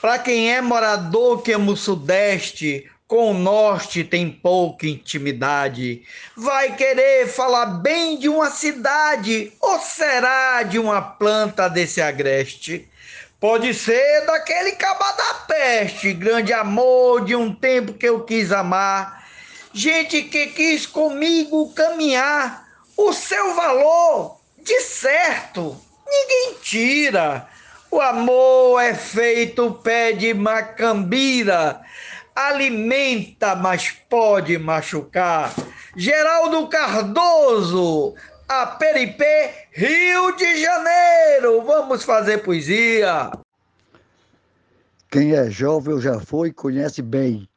Para 0.00 0.18
quem 0.18 0.50
é 0.50 0.62
morador 0.62 1.42
que 1.42 1.52
ama 1.52 1.72
o 1.72 1.76
Sudeste, 1.76 2.90
com 3.06 3.32
o 3.32 3.34
Norte 3.34 4.02
tem 4.02 4.30
pouca 4.30 4.86
intimidade. 4.86 6.02
Vai 6.34 6.74
querer 6.74 7.26
falar 7.26 7.66
bem 7.66 8.18
de 8.18 8.30
uma 8.30 8.48
cidade 8.48 9.52
ou 9.60 9.78
será 9.78 10.62
de 10.62 10.78
uma 10.78 11.02
planta 11.02 11.68
desse 11.68 12.00
agreste? 12.00 12.88
Pode 13.38 13.74
ser 13.74 14.24
daquele 14.24 14.72
caba 14.72 15.12
da 15.12 15.34
peste, 15.46 16.14
grande 16.14 16.50
amor 16.50 17.26
de 17.26 17.36
um 17.36 17.54
tempo 17.54 17.92
que 17.92 18.08
eu 18.08 18.24
quis 18.24 18.52
amar. 18.52 19.23
Gente 19.74 20.22
que 20.22 20.46
quis 20.46 20.86
comigo 20.86 21.72
caminhar, 21.74 22.64
o 22.96 23.12
seu 23.12 23.54
valor, 23.56 24.38
de 24.62 24.80
certo, 24.80 25.76
ninguém 26.06 26.54
tira. 26.62 27.48
O 27.90 28.00
amor 28.00 28.80
é 28.80 28.94
feito 28.94 29.72
pé 29.82 30.12
de 30.12 30.32
macambira 30.32 31.84
alimenta, 32.34 33.56
mas 33.56 33.90
pode 33.90 34.56
machucar. 34.58 35.52
Geraldo 35.96 36.68
Cardoso, 36.68 38.14
a 38.48 38.66
Peripê, 38.66 39.50
Rio 39.72 40.36
de 40.36 40.62
Janeiro. 40.62 41.62
Vamos 41.62 42.04
fazer 42.04 42.38
poesia. 42.38 43.30
Quem 45.10 45.34
é 45.34 45.50
jovem 45.50 46.00
já 46.00 46.20
foi 46.20 46.52
conhece 46.52 47.02
bem 47.02 47.48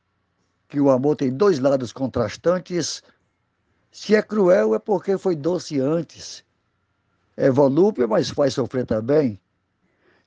que 0.67 0.79
o 0.79 0.89
amor 0.89 1.15
tem 1.15 1.31
dois 1.31 1.59
lados 1.59 1.91
contrastantes. 1.91 3.01
Se 3.91 4.15
é 4.15 4.21
cruel 4.21 4.75
é 4.75 4.79
porque 4.79 5.17
foi 5.17 5.36
doce 5.36 5.79
antes. 5.79 6.43
É 7.36 7.50
volúpia, 7.50 8.07
mas 8.07 8.29
faz 8.29 8.53
sofrer 8.53 8.86
também. 8.86 9.39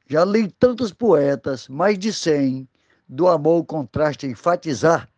Já 0.07 0.25
li 0.25 0.51
tantos 0.51 0.93
poetas, 0.93 1.69
mais 1.69 1.99
de 1.99 2.13
cem, 2.13 2.69
do 3.09 3.29
amor 3.29 3.61
o 3.61 3.65
contraste 3.65 4.27
enfatizar, 4.27 5.09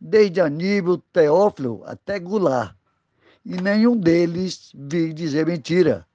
desde 0.00 0.40
Aníbal, 0.40 0.98
Teófilo 1.12 1.82
até 1.84 2.18
Goulart. 2.18 2.74
E 3.44 3.60
nenhum 3.60 3.96
deles 3.96 4.72
vi 4.74 5.12
dizer 5.12 5.46
mentira. 5.46 6.06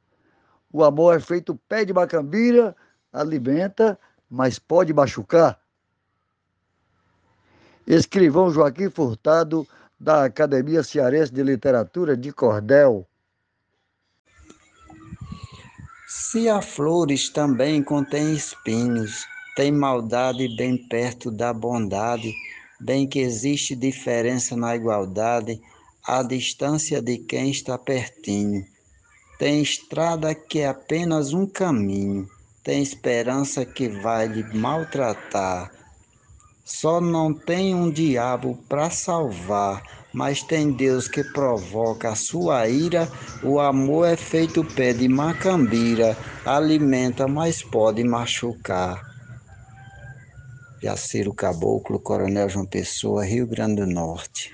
O 0.71 0.83
amor 0.83 1.15
é 1.15 1.19
feito 1.19 1.59
pé 1.67 1.85
de 1.85 1.93
macambira, 1.93 2.75
alimenta, 3.11 3.99
mas 4.29 4.59
pode 4.59 4.93
machucar. 4.93 5.59
Escrivão 7.87 8.51
Joaquim 8.51 8.89
Furtado, 8.89 9.65
da 9.97 10.25
Academia 10.25 10.83
Cearense 10.83 11.31
de 11.31 11.41
Literatura 11.41 12.17
de 12.17 12.33
Cordel. 12.33 13.07
Se 16.05 16.49
a 16.49 16.61
flores 16.61 17.29
também 17.29 17.81
contém 17.81 18.33
espinhos, 18.33 19.25
tem 19.55 19.71
maldade 19.71 20.53
bem 20.57 20.77
perto 20.89 21.31
da 21.31 21.53
bondade, 21.53 22.33
bem 22.81 23.07
que 23.07 23.19
existe 23.19 23.73
diferença 23.73 24.57
na 24.57 24.75
igualdade, 24.75 25.59
a 26.05 26.21
distância 26.21 27.01
de 27.01 27.17
quem 27.17 27.51
está 27.51 27.77
pertinho. 27.77 28.65
Tem 29.39 29.61
estrada 29.61 30.35
que 30.35 30.59
é 30.59 30.67
apenas 30.67 31.31
um 31.31 31.47
caminho, 31.47 32.29
tem 32.63 32.83
esperança 32.83 33.65
que 33.65 33.87
vai 33.87 34.27
lhe 34.27 34.43
maltratar. 34.53 35.76
Só 36.67 36.99
não 36.99 37.33
tem 37.33 37.73
um 37.73 37.89
diabo 37.89 38.61
para 38.67 38.89
salvar, 38.89 39.81
mas 40.13 40.43
tem 40.43 40.69
Deus 40.69 41.07
que 41.07 41.23
provoca 41.23 42.09
a 42.09 42.15
sua 42.15 42.67
ira. 42.67 43.07
O 43.41 43.57
amor 43.57 44.05
é 44.05 44.17
feito 44.17 44.65
pé 44.75 44.91
de 44.91 45.07
macambira, 45.07 46.17
alimenta, 46.45 47.25
mas 47.25 47.63
pode 47.63 48.03
machucar. 48.03 49.01
Jaciro 50.83 51.33
Caboclo, 51.33 52.01
Coronel 52.01 52.49
João 52.49 52.65
Pessoa, 52.65 53.23
Rio 53.23 53.47
Grande 53.47 53.75
do 53.75 53.87
Norte. 53.87 54.53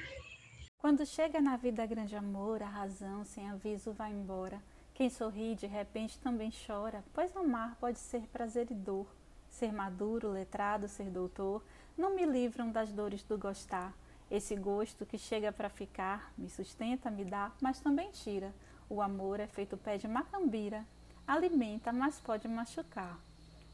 Quando 0.78 1.08
chega 1.08 1.42
na 1.42 1.58
vida 1.58 1.84
grande 1.88 2.16
amor, 2.16 2.62
a 2.62 2.70
razão 2.70 3.26
sem 3.26 3.50
aviso 3.50 3.92
vai 3.92 4.12
embora. 4.12 4.62
Quem 4.94 5.10
sorri 5.10 5.56
de 5.56 5.66
repente 5.66 6.20
também 6.20 6.54
chora, 6.68 7.04
pois 7.12 7.36
amar 7.36 7.76
pode 7.82 7.98
ser 7.98 8.22
prazer 8.32 8.68
e 8.70 8.76
dor. 8.76 9.08
Ser 9.50 9.74
maduro, 9.74 10.30
letrado, 10.30 10.88
ser 10.88 11.10
doutor, 11.10 11.64
não 11.98 12.16
me 12.16 12.26
livram 12.26 12.72
das 12.72 12.92
dores 12.92 13.24
do 13.24 13.38
gostar. 13.38 13.94
Esse 14.30 14.56
gosto 14.56 15.06
que 15.06 15.18
chega 15.18 15.52
para 15.52 15.70
ficar, 15.70 16.34
me 16.38 16.50
sustenta, 16.50 17.12
me 17.12 17.24
dá, 17.24 17.52
mas 17.62 17.80
também 17.80 18.10
tira. 18.12 18.54
O 18.90 19.02
amor 19.02 19.40
é 19.40 19.48
feito 19.48 19.78
pé 19.78 19.98
de 19.98 20.08
macambira, 20.08 20.86
alimenta, 21.28 21.92
mas 21.92 22.20
pode 22.20 22.48
machucar. 22.48 23.20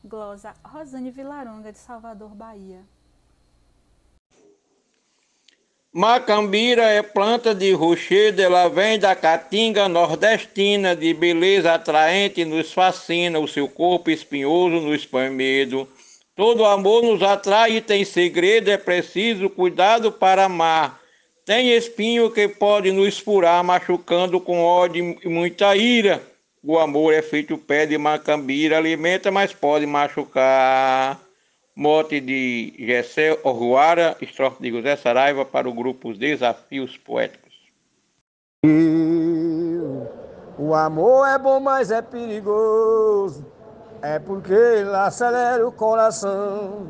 Glosa 0.03 0.53
Rosane 0.63 1.12
Vilaronga, 1.12 1.71
de 1.71 1.77
Salvador, 1.77 2.29
Bahia. 2.36 2.82
Macambira 5.91 6.84
é 6.84 7.01
planta 7.01 7.53
de 7.55 7.71
rochedo, 7.73 8.41
ela 8.41 8.67
vem 8.69 8.99
da 8.99 9.15
caatinga 9.15 9.89
nordestina, 9.89 10.95
de 10.95 11.13
beleza 11.15 11.73
atraente, 11.73 12.45
nos 12.45 12.71
fascina, 12.71 13.39
o 13.39 13.47
seu 13.47 13.67
corpo 13.67 14.12
espinhoso 14.12 14.79
nos 14.82 15.03
põe 15.05 15.32
medo. 15.32 15.89
Todo 16.39 16.63
amor 16.63 17.04
nos 17.04 17.21
atrai 17.21 17.73
e 17.73 17.82
tem 17.82 18.06
segredo, 18.06 18.71
é 18.71 18.78
preciso 18.78 19.49
cuidado 19.49 20.10
para 20.10 20.45
amar. 20.45 20.97
Tem 21.45 21.75
espinho 21.75 22.32
que 22.32 22.47
pode 22.47 22.93
nos 22.93 23.19
furar, 23.19 23.62
machucando 23.62 24.39
com 24.39 24.63
ódio 24.63 25.17
e 25.21 25.28
muita 25.28 25.75
ira. 25.75 26.23
O 26.63 26.80
amor 26.80 27.13
é 27.13 27.21
feito 27.21 27.58
pé 27.58 27.86
de 27.86 27.97
macambira, 27.97 28.78
alimenta, 28.78 29.30
mas 29.30 29.52
pode 29.52 29.86
machucar. 29.86 31.19
Mote 31.75 32.21
de 32.21 32.73
Gessé 32.80 33.38
Orruara, 33.43 34.15
estrofe 34.21 34.62
de 34.62 34.71
José 34.71 34.95
Saraiva 34.95 35.43
para 35.43 35.67
o 35.67 35.73
grupo 35.73 36.13
Desafios 36.13 36.95
Poéticos. 36.95 37.54
O 40.58 40.73
amor 40.73 41.28
é 41.28 41.38
bom, 41.38 41.60
mas 41.60 41.91
é 41.91 42.02
perigoso. 42.02 43.45
É 44.01 44.17
porque 44.19 44.53
ele 44.53 44.95
acelera 44.95 45.67
o 45.67 45.71
coração. 45.71 46.88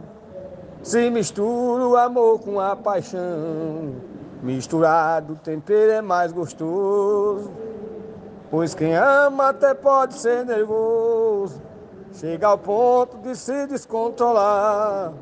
Se 0.83 1.09
mistura 1.09 1.87
o 1.87 1.97
amor 1.97 2.39
com 2.39 2.59
a 2.59 2.75
paixão. 2.75 3.95
Misturado, 4.41 5.33
o 5.33 5.35
tempero 5.35 5.91
é 5.91 6.01
mais 6.01 6.31
gostoso. 6.31 7.51
Pois 8.49 8.73
quem 8.73 8.95
ama 8.95 9.49
até 9.49 9.75
pode 9.75 10.15
ser 10.15 10.43
nervoso, 10.43 11.61
chega 12.13 12.47
ao 12.47 12.57
ponto 12.57 13.17
de 13.17 13.35
se 13.35 13.67
descontrolar. 13.67 15.13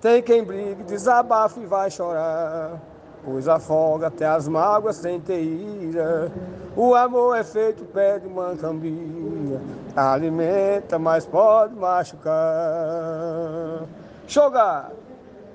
Tem 0.00 0.22
quem 0.22 0.44
brigue, 0.44 0.84
desabafa 0.84 1.58
e 1.58 1.66
vai 1.66 1.90
chorar, 1.90 2.80
pois 3.26 3.48
afoga 3.48 4.06
até 4.06 4.24
as 4.24 4.46
mágoas 4.46 4.96
sem 4.96 5.20
ter 5.20 5.42
ira. 5.42 6.30
O 6.76 6.94
amor 6.94 7.36
é 7.36 7.42
feito 7.42 7.84
pé 7.86 8.20
de 8.20 8.28
mancambia, 8.28 9.60
alimenta, 9.96 10.96
mas 10.96 11.26
pode 11.26 11.74
machucar. 11.74 13.82
Jogar! 14.28 14.92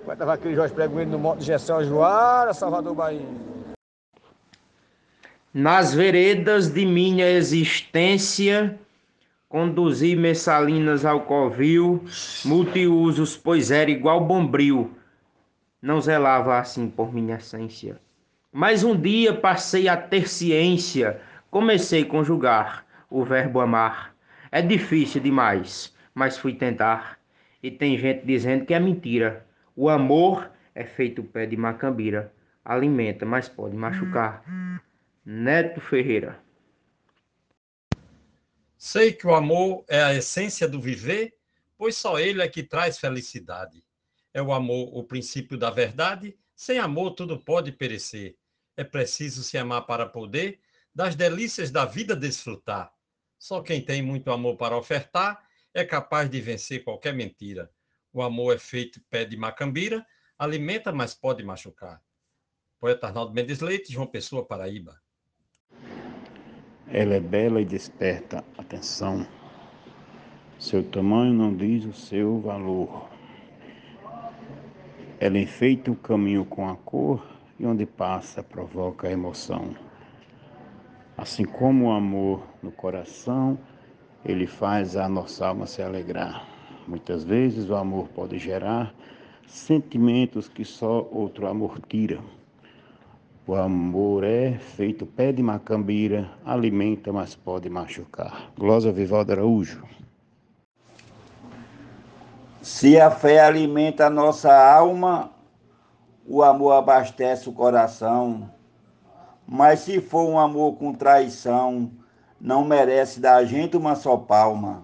Vai 0.06 0.16
estar 0.16 0.34
aquele 0.34 0.56
Jorge 0.56 0.74
Pregoeiro 0.74 1.12
no 1.12 1.20
moto 1.20 1.40
de 1.40 1.58
Joara, 1.86 2.54
Salvador, 2.54 2.94
Bahia. 2.94 3.26
Nas 5.54 5.94
veredas 5.94 6.70
de 6.70 6.86
minha 6.86 7.30
existência, 7.30 8.78
conduzi 9.48 10.16
messalinas 10.16 11.06
ao 11.06 11.22
covil, 11.22 12.04
multiusos, 12.44 13.38
pois 13.38 13.70
era 13.70 13.92
igual 13.92 14.22
bombril, 14.22 14.90
não 15.82 16.00
zelava 16.00 16.60
assim 16.60 16.90
por 16.90 17.14
minha 17.14 17.38
essência. 17.38 18.00
Mas 18.52 18.84
um 18.84 19.00
dia 19.00 19.34
passei 19.34 19.88
a 19.88 19.98
ter 19.98 20.28
ciência, 20.28 21.22
comecei 21.50 22.04
a 22.04 22.06
conjugar 22.06 22.86
o 23.10 23.24
verbo 23.26 23.60
amar. 23.60 24.16
É 24.52 24.62
difícil 24.62 25.22
demais, 25.22 25.96
mas 26.14 26.38
fui 26.38 26.54
tentar. 26.54 27.20
E 27.64 27.72
tem 27.72 27.98
gente 27.98 28.26
dizendo 28.26 28.66
que 28.66 28.74
é 28.74 28.80
mentira. 28.80 29.46
O 29.76 29.90
amor 29.90 30.52
é 30.76 30.84
feito 30.84 31.24
pé 31.24 31.46
de 31.46 31.56
macambira, 31.56 32.34
alimenta, 32.64 33.26
mas 33.26 33.48
pode 33.48 33.76
machucar. 33.76 34.44
Neto 35.26 35.80
Ferreira. 35.80 36.40
Sei 38.78 39.14
que 39.14 39.28
o 39.28 39.36
amor 39.36 39.86
é 39.88 40.02
a 40.02 40.14
essência 40.14 40.68
do 40.68 40.82
viver, 40.82 41.34
pois 41.78 41.96
só 41.96 42.20
ele 42.20 42.42
é 42.42 42.48
que 42.48 42.64
traz 42.64 42.98
felicidade. 42.98 43.84
É 44.34 44.42
o 44.42 44.54
amor 44.54 44.90
o 44.96 45.04
princípio 45.04 45.58
da 45.58 45.70
verdade, 45.70 46.38
sem 46.56 46.80
amor 46.80 47.12
tudo 47.12 47.40
pode 47.40 47.72
perecer. 47.72 48.38
É 48.78 48.84
preciso 48.84 49.44
se 49.44 49.58
amar 49.58 49.86
para 49.86 50.06
poder 50.06 50.60
das 50.94 51.16
delícias 51.16 51.72
da 51.72 51.86
vida 51.86 52.16
desfrutar. 52.16 52.94
Só 53.38 53.62
quem 53.62 53.84
tem 53.84 54.02
muito 54.02 54.32
amor 54.32 54.56
para 54.56 54.78
ofertar 54.78 55.44
é 55.74 55.84
capaz 55.84 56.30
de 56.30 56.40
vencer 56.40 56.84
qualquer 56.84 57.14
mentira. 57.14 57.72
O 58.14 58.22
amor 58.22 58.56
é 58.56 58.60
feito 58.60 59.02
pé 59.10 59.26
de 59.26 59.38
macambira, 59.38 60.06
alimenta, 60.38 60.92
mas 60.92 61.14
pode 61.14 61.44
machucar. 61.44 62.02
Poeta 62.80 63.08
Arnaldo 63.08 63.34
Mendes 63.34 63.60
Leite, 63.60 63.94
João 63.94 64.08
Pessoa, 64.08 64.46
Paraíba. 64.46 65.00
Ela 66.88 67.16
é 67.16 67.20
bela 67.20 67.62
e 67.62 67.66
desperta 67.66 68.44
atenção. 68.58 69.26
Seu 70.60 70.84
tamanho 70.84 71.34
não 71.34 71.56
diz 71.56 71.86
o 71.86 71.94
seu 71.94 72.40
valor. 72.42 73.10
Ela 75.22 75.38
enfeita 75.38 75.92
o 75.92 75.96
caminho 75.96 76.44
com 76.44 76.68
a 76.68 76.76
cor 76.76 77.24
e 77.60 77.64
onde 77.68 77.86
passa 77.86 78.42
provoca 78.42 79.08
emoção. 79.08 79.76
Assim 81.16 81.46
como 81.46 81.86
o 81.86 81.92
amor 81.92 82.42
no 82.60 82.72
coração, 82.72 83.56
ele 84.26 84.48
faz 84.48 84.98
a 84.98 85.08
nossa 85.08 85.46
alma 85.46 85.68
se 85.68 85.80
alegrar. 85.80 86.48
Muitas 86.88 87.24
vezes 87.24 87.70
o 87.70 87.76
amor 87.76 88.08
pode 88.08 88.40
gerar 88.40 88.96
sentimentos 89.46 90.50
que 90.50 90.66
só 90.66 91.08
outro 91.12 91.46
amor 91.46 91.80
tira. 91.88 92.20
O 93.46 93.54
amor 93.54 94.24
é 94.24 94.58
feito 94.58 95.06
pé 95.06 95.32
de 95.32 95.44
macambira, 95.44 96.32
alimenta, 96.44 97.14
mas 97.14 97.36
pode 97.36 97.70
machucar. 97.70 98.52
Glosa 98.58 98.92
Vivaldo 98.92 99.34
Araújo. 99.34 99.84
Se 102.62 103.00
a 103.00 103.10
fé 103.10 103.40
alimenta 103.40 104.06
a 104.06 104.10
nossa 104.10 104.54
alma, 104.54 105.32
o 106.28 106.44
amor 106.44 106.74
abastece 106.74 107.50
o 107.50 107.54
coração. 107.54 108.52
Mas 109.48 109.80
se 109.80 110.00
for 110.00 110.30
um 110.30 110.38
amor 110.38 110.76
com 110.78 110.94
traição, 110.94 111.92
não 112.40 112.64
merece 112.64 113.20
da 113.20 113.44
gente 113.44 113.76
uma 113.76 113.96
só 113.96 114.16
palma. 114.16 114.84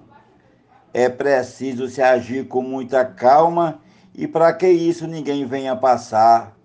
É 0.91 1.07
preciso 1.07 1.87
se 1.87 2.01
agir 2.01 2.47
com 2.47 2.63
muita 2.63 3.05
calma 3.05 3.79
e 4.15 4.27
para 4.27 4.51
que 4.53 4.67
isso 4.67 5.05
ninguém 5.05 5.45
venha 5.45 5.75
passar. 5.75 6.57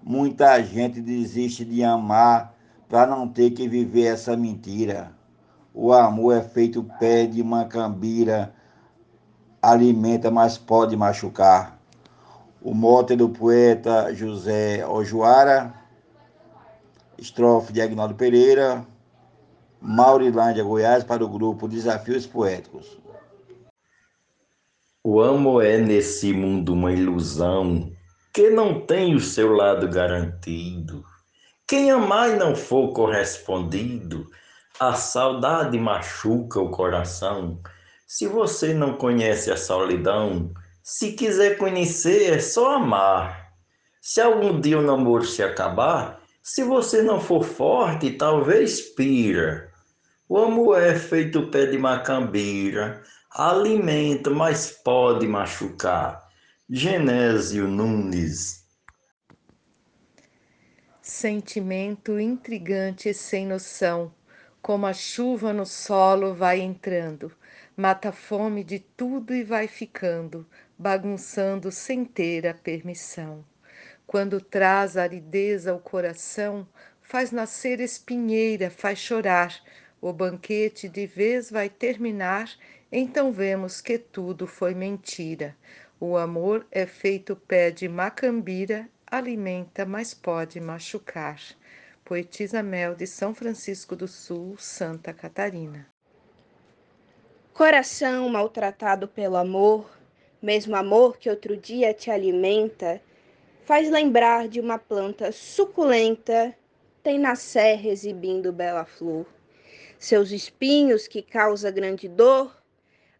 Muita 0.00 0.62
gente 0.62 1.00
desiste 1.00 1.64
de 1.64 1.82
amar 1.82 2.54
para 2.88 3.08
não 3.08 3.26
ter 3.26 3.50
que 3.50 3.66
viver 3.66 4.06
essa 4.06 4.36
mentira. 4.36 5.10
O 5.74 5.92
amor 5.92 6.36
é 6.36 6.42
feito 6.42 6.88
pé 7.00 7.26
de 7.26 7.42
macambira, 7.42 8.54
alimenta, 9.70 10.30
mas 10.30 10.58
pode 10.58 10.96
machucar. 10.96 11.78
O 12.62 12.74
mote 12.74 13.16
do 13.16 13.28
poeta 13.28 14.14
José 14.14 14.86
Ojoara, 14.86 15.74
estrofe 17.18 17.72
de 17.72 17.80
Agnaldo 17.80 18.14
Pereira, 18.14 18.86
Maurilândia, 19.80 20.64
Goiás, 20.64 21.04
para 21.04 21.24
o 21.24 21.28
grupo 21.28 21.68
Desafios 21.68 22.26
Poéticos. 22.26 22.98
O 25.02 25.20
amor 25.20 25.64
é 25.64 25.76
nesse 25.76 26.32
mundo 26.32 26.72
uma 26.72 26.90
ilusão 26.90 27.92
que 28.32 28.48
não 28.48 28.80
tem 28.80 29.14
o 29.14 29.20
seu 29.20 29.52
lado 29.52 29.86
garantido. 29.88 31.04
Quem 31.68 31.90
amar 31.90 32.30
e 32.30 32.36
não 32.36 32.56
for 32.56 32.92
correspondido, 32.92 34.26
a 34.80 34.94
saudade 34.94 35.78
machuca 35.78 36.60
o 36.60 36.70
coração. 36.70 37.60
Se 38.16 38.28
você 38.28 38.72
não 38.72 38.96
conhece 38.96 39.50
a 39.50 39.56
solidão, 39.56 40.54
se 40.84 41.14
quiser 41.14 41.58
conhecer, 41.58 42.32
é 42.32 42.38
só 42.38 42.76
amar. 42.76 43.52
Se 44.00 44.20
algum 44.20 44.60
dia 44.60 44.78
o 44.78 44.82
namoro 44.82 45.26
se 45.26 45.42
acabar, 45.42 46.22
se 46.40 46.62
você 46.62 47.02
não 47.02 47.20
for 47.20 47.42
forte, 47.42 48.12
talvez 48.12 48.80
pira. 48.80 49.68
O 50.28 50.38
amor 50.38 50.80
é 50.80 50.94
feito 50.96 51.50
pé 51.50 51.66
de 51.66 51.76
macambira, 51.76 53.02
alimenta, 53.32 54.30
mas 54.30 54.70
pode 54.70 55.26
machucar. 55.26 56.22
Genésio 56.70 57.66
Nunes. 57.66 58.64
Sentimento 61.02 62.20
intrigante 62.20 63.12
sem 63.12 63.44
noção, 63.44 64.14
como 64.62 64.86
a 64.86 64.92
chuva 64.92 65.52
no 65.52 65.66
solo 65.66 66.32
vai 66.32 66.60
entrando, 66.60 67.32
mata 67.76 68.10
a 68.10 68.12
fome 68.12 68.62
de 68.62 68.78
tudo 68.78 69.34
e 69.34 69.42
vai 69.42 69.66
ficando, 69.66 70.46
bagunçando 70.78 71.72
sem 71.72 72.04
ter 72.04 72.46
a 72.46 72.54
permissão. 72.54 73.44
Quando 74.06 74.40
traz 74.40 74.96
aridez 74.96 75.66
ao 75.66 75.80
coração, 75.80 76.68
faz 77.00 77.32
nascer 77.32 77.80
espinheira, 77.80 78.70
faz 78.70 78.98
chorar, 78.98 79.60
o 80.00 80.12
banquete 80.12 80.88
de 80.88 81.06
vez 81.06 81.50
vai 81.50 81.68
terminar, 81.68 82.48
então 82.92 83.32
vemos 83.32 83.80
que 83.80 83.98
tudo 83.98 84.46
foi 84.46 84.74
mentira. 84.74 85.56
O 85.98 86.16
amor 86.16 86.66
é 86.70 86.86
feito 86.86 87.34
pé 87.34 87.70
de 87.70 87.88
macambira, 87.88 88.88
alimenta, 89.06 89.84
mas 89.84 90.12
pode 90.12 90.60
machucar. 90.60 91.40
Poetisa 92.04 92.62
Mel 92.62 92.94
de 92.94 93.06
São 93.06 93.34
Francisco 93.34 93.96
do 93.96 94.06
Sul, 94.06 94.56
Santa 94.58 95.12
Catarina. 95.14 95.93
Coração 97.54 98.28
maltratado 98.28 99.06
pelo 99.06 99.36
amor, 99.36 99.88
mesmo 100.42 100.74
amor 100.74 101.16
que 101.16 101.30
outro 101.30 101.56
dia 101.56 101.94
te 101.94 102.10
alimenta, 102.10 103.00
faz 103.62 103.88
lembrar 103.88 104.48
de 104.48 104.58
uma 104.58 104.76
planta 104.76 105.30
suculenta, 105.30 106.52
tem 107.00 107.16
na 107.16 107.36
serra 107.36 107.90
exibindo 107.90 108.52
bela 108.52 108.84
flor. 108.84 109.24
Seus 110.00 110.32
espinhos 110.32 111.06
que 111.06 111.22
causa 111.22 111.70
grande 111.70 112.08
dor, 112.08 112.60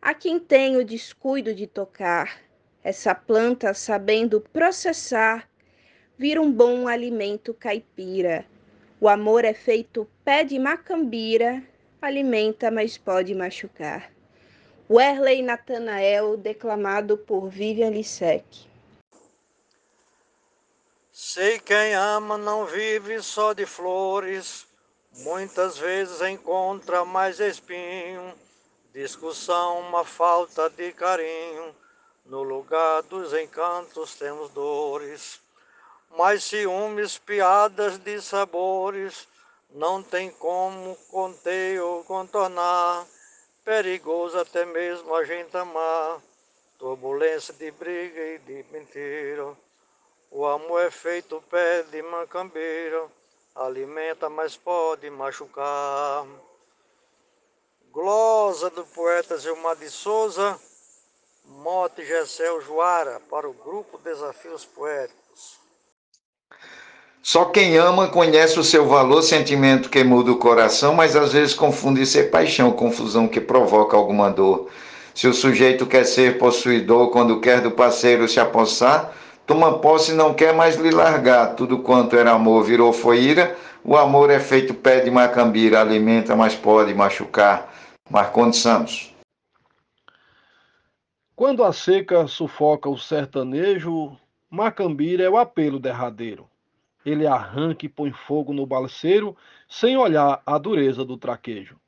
a 0.03 0.12
quem 0.12 0.40
tem 0.40 0.77
o 0.77 0.85
descuido 0.85 1.55
de 1.55 1.68
tocar, 1.68 2.42
essa 2.83 3.14
planta, 3.14 3.73
sabendo 3.73 4.40
processar, 4.40 5.49
vira 6.18 6.42
um 6.42 6.51
bom 6.51 6.88
alimento 6.88 7.55
caipira. 7.55 8.44
O 9.01 9.09
amor 9.09 9.44
é 9.44 9.55
feito 9.55 10.11
pé 10.25 10.42
de 10.42 10.59
macambira, 10.59 11.62
alimenta, 12.03 12.68
mas 12.68 12.99
pode 12.99 13.33
machucar. 13.33 14.12
Werley 14.88 15.40
Natanael, 15.42 16.37
declamado 16.37 17.16
por 17.16 17.49
Vivian 17.49 17.90
Lissec. 17.90 18.44
Sei 21.11 21.59
quem 21.59 21.94
ama 21.94 22.37
não 22.37 22.66
vive 22.66 23.23
só 23.23 23.55
de 23.55 23.64
flores, 23.64 24.66
muitas 25.18 25.79
vezes 25.79 26.20
encontra 26.20 27.03
mais 27.05 27.40
espinho, 27.40 28.35
discussão, 28.92 29.81
uma 29.81 30.05
falta 30.05 30.68
de 30.68 30.92
carinho. 30.92 31.75
No 32.27 32.42
lugar 32.42 33.03
dos 33.05 33.33
encantos 33.33 34.16
temos 34.16 34.51
dores, 34.51 35.40
mas 36.16 36.44
ciúmes, 36.44 37.16
piadas 37.16 37.97
de 37.99 38.20
sabores, 38.20 39.27
não 39.70 40.03
tem 40.03 40.31
como 40.31 40.94
conter 41.11 41.81
ou 41.81 42.05
contornar. 42.05 43.07
Perigoso 43.64 44.38
até 44.38 44.66
mesmo 44.66 45.14
a 45.14 45.24
gente 45.24 45.57
amar, 45.57 46.20
turbulência 46.79 47.55
de 47.55 47.70
briga 47.70 48.20
e 48.20 48.38
de 48.40 48.62
mentira. 48.70 49.57
O 50.31 50.44
amor 50.44 50.83
é 50.83 50.90
feito 50.90 51.42
pé 51.48 51.83
de 51.85 52.03
macambeira, 52.03 53.07
alimenta, 53.55 54.29
mas 54.29 54.55
pode 54.55 55.09
machucar. 55.09 56.27
Glosa 57.90 58.68
do 58.68 58.85
poeta 58.85 59.38
Gilmar 59.38 59.77
de 59.77 59.88
Souza, 59.88 60.61
Mote 61.46 62.05
Gessel 62.05 62.61
Joara, 62.61 63.18
para 63.31 63.48
o 63.48 63.55
grupo 63.55 63.96
Desafios 63.96 64.66
Poéticos. 64.66 65.23
Só 67.26 67.46
quem 67.46 67.78
ama 67.78 68.06
conhece 68.06 68.60
o 68.60 68.62
seu 68.62 68.87
valor, 68.87 69.22
sentimento 69.22 69.88
que 69.88 70.04
muda 70.04 70.30
o 70.30 70.37
coração, 70.37 70.94
mas 70.94 71.16
às 71.16 71.32
vezes 71.32 71.54
confunde 71.54 72.04
ser 72.04 72.24
paixão, 72.24 72.70
confusão 72.70 73.26
que 73.26 73.40
provoca 73.40 73.96
alguma 73.96 74.28
dor. 74.28 74.68
Se 75.14 75.26
o 75.26 75.32
sujeito 75.32 75.87
quer 75.87 76.04
ser 76.04 76.37
possuidor, 76.37 77.08
quando 77.08 77.40
quer 77.40 77.62
do 77.62 77.70
parceiro 77.70 78.28
se 78.28 78.38
apossar, 78.38 79.10
toma 79.46 79.78
posse 79.78 80.12
e 80.12 80.14
não 80.14 80.34
quer 80.34 80.52
mais 80.52 80.76
lhe 80.76 80.90
largar. 80.90 81.54
Tudo 81.54 81.78
quanto 81.78 82.14
era 82.14 82.30
amor 82.30 82.62
virou 82.62 82.92
foíra, 82.92 83.56
o 83.82 83.96
amor 83.96 84.28
é 84.28 84.38
feito 84.38 84.74
pé 84.74 85.00
de 85.00 85.10
macambira, 85.10 85.80
alimenta, 85.80 86.37
mas 86.37 86.54
pode 86.54 86.92
machucar. 86.92 87.72
Marcondes 88.10 88.60
Santos. 88.60 89.14
Quando 91.34 91.64
a 91.64 91.72
seca 91.72 92.26
sufoca 92.26 92.90
o 92.90 92.98
sertanejo, 92.98 94.14
Macambira 94.50 95.24
é 95.24 95.30
o 95.30 95.38
apelo 95.38 95.80
derradeiro. 95.80 96.46
Ele 97.05 97.27
arranca 97.27 97.85
e 97.85 97.88
põe 97.88 98.12
fogo 98.12 98.53
no 98.53 98.67
balseiro, 98.67 99.37
sem 99.69 99.97
olhar 99.97 100.43
a 100.47 100.59
dureza 100.59 101.05
do 101.05 101.17
traquejo. 101.17 101.79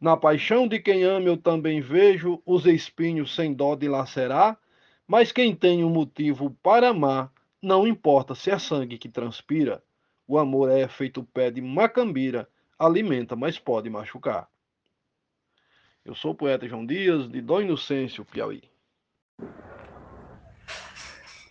Na 0.00 0.16
paixão 0.16 0.66
de 0.66 0.80
quem 0.80 1.04
ama 1.04 1.28
eu 1.28 1.36
também 1.36 1.80
vejo 1.80 2.42
os 2.44 2.66
espinhos 2.66 3.34
sem 3.34 3.54
dó 3.54 3.76
de 3.76 3.88
lacerar, 3.88 4.58
mas 5.06 5.30
quem 5.30 5.54
tem 5.54 5.84
um 5.84 5.90
motivo 5.90 6.50
para 6.62 6.88
amar, 6.88 7.32
não 7.62 7.86
importa 7.86 8.34
se 8.34 8.50
é 8.50 8.58
sangue 8.58 8.98
que 8.98 9.08
transpira. 9.08 9.82
O 10.26 10.38
amor 10.38 10.70
é 10.70 10.88
feito 10.88 11.22
pé 11.22 11.50
de 11.50 11.60
macambira, 11.60 12.48
alimenta, 12.76 13.36
mas 13.36 13.58
pode 13.58 13.88
machucar. 13.88 14.48
Eu 16.04 16.16
sou 16.16 16.32
o 16.32 16.34
poeta 16.34 16.66
João 16.66 16.84
Dias, 16.84 17.28
de 17.28 17.40
Dom 17.40 17.60
Inocêncio, 17.60 18.24
Piauí. 18.24 18.62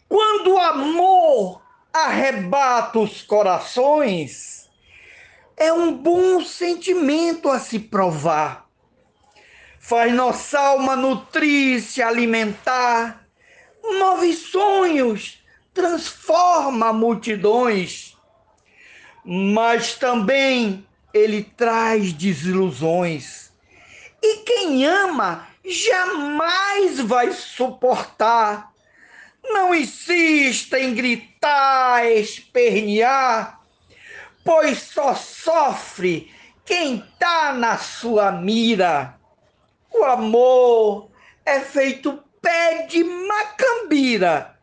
Quando 0.10 0.56
o 0.56 0.58
amor 0.60 1.62
arrebata 1.94 3.00
os 3.00 3.22
corações, 3.22 4.70
é 5.58 5.72
um 5.72 5.94
bom 5.94 6.44
sentimento 6.44 7.50
a 7.50 7.60
se 7.60 7.80
provar. 7.80 8.68
Faz 9.80 10.14
nossa 10.14 10.60
alma 10.60 10.96
nutrir, 10.96 11.82
se 11.82 12.02
alimentar, 12.02 13.28
move 13.84 14.34
sonhos, 14.34 15.44
transforma 15.74 16.94
multidões, 16.94 18.16
mas 19.26 19.96
também 19.96 20.88
ele 21.14 21.44
traz 21.44 22.14
desilusões. 22.14 23.52
E 24.22 24.38
quem 24.38 24.86
ama 24.86 25.48
jamais 25.66 27.00
vai 27.00 27.32
suportar. 27.32 28.72
Não 29.44 29.74
insista 29.74 30.80
em 30.80 30.94
gritar, 30.94 31.31
espernear, 32.14 33.60
pois 34.44 34.80
só 34.80 35.16
sofre 35.16 36.32
quem 36.66 37.06
tá 37.20 37.54
na 37.54 37.78
sua 37.78 38.32
mira. 38.32 39.16
O 39.94 40.04
amor 40.04 41.10
é 41.46 41.60
feito 41.60 42.24
pé 42.42 42.86
de 42.88 43.04
macambira. 43.04 44.56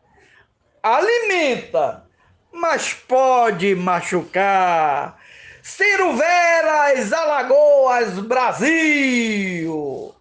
Alimenta, 0.81 2.05
mas 2.51 2.93
pode 2.93 3.75
machucar. 3.75 5.17
Ciro 5.61 6.15
Veras, 6.15 7.13
Alagoas, 7.13 8.19
Brasil. 8.19 10.15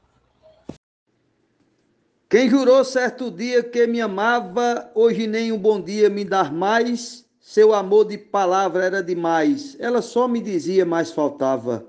Quem 2.31 2.51
jurou 2.51 2.85
certo 2.85 3.31
dia 3.31 3.63
que 3.63 3.87
me 3.87 4.03
amava, 4.03 4.91
hoje 4.95 5.27
nem 5.27 5.51
um 5.51 5.57
bom 5.57 5.81
dia 5.81 6.11
me 6.11 6.27
dar 6.27 6.53
mais. 6.53 7.25
Seu 7.41 7.73
amor 7.73 8.05
de 8.05 8.19
palavra 8.19 8.85
era 8.85 9.03
demais, 9.03 9.75
ela 9.81 10.03
só 10.03 10.29
me 10.29 10.39
dizia, 10.39 10.85
mas 10.85 11.11
faltava. 11.11 11.87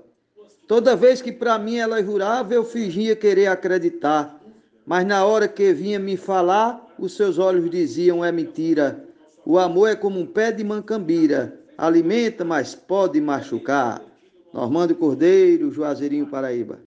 Toda 0.66 0.96
vez 0.96 1.20
que 1.20 1.30
para 1.30 1.58
mim 1.58 1.76
ela 1.76 2.02
jurava, 2.02 2.54
eu 2.54 2.64
fingia 2.64 3.14
querer 3.14 3.48
acreditar. 3.48 4.40
Mas 4.86 5.06
na 5.06 5.26
hora 5.26 5.46
que 5.46 5.74
vinha 5.74 5.98
me 5.98 6.16
falar, 6.16 6.86
os 6.98 7.14
seus 7.14 7.38
olhos 7.38 7.68
diziam 7.68 8.24
é 8.24 8.32
mentira. 8.32 9.04
O 9.44 9.58
amor 9.58 9.90
é 9.90 9.94
como 9.94 10.18
um 10.18 10.26
pé 10.26 10.50
de 10.50 10.64
mancambira, 10.64 11.60
alimenta, 11.76 12.46
mas 12.46 12.74
pode 12.74 13.20
machucar. 13.20 14.00
Normando 14.54 14.94
Cordeiro, 14.94 15.70
Juazeirinho, 15.70 16.28
Paraíba. 16.28 16.78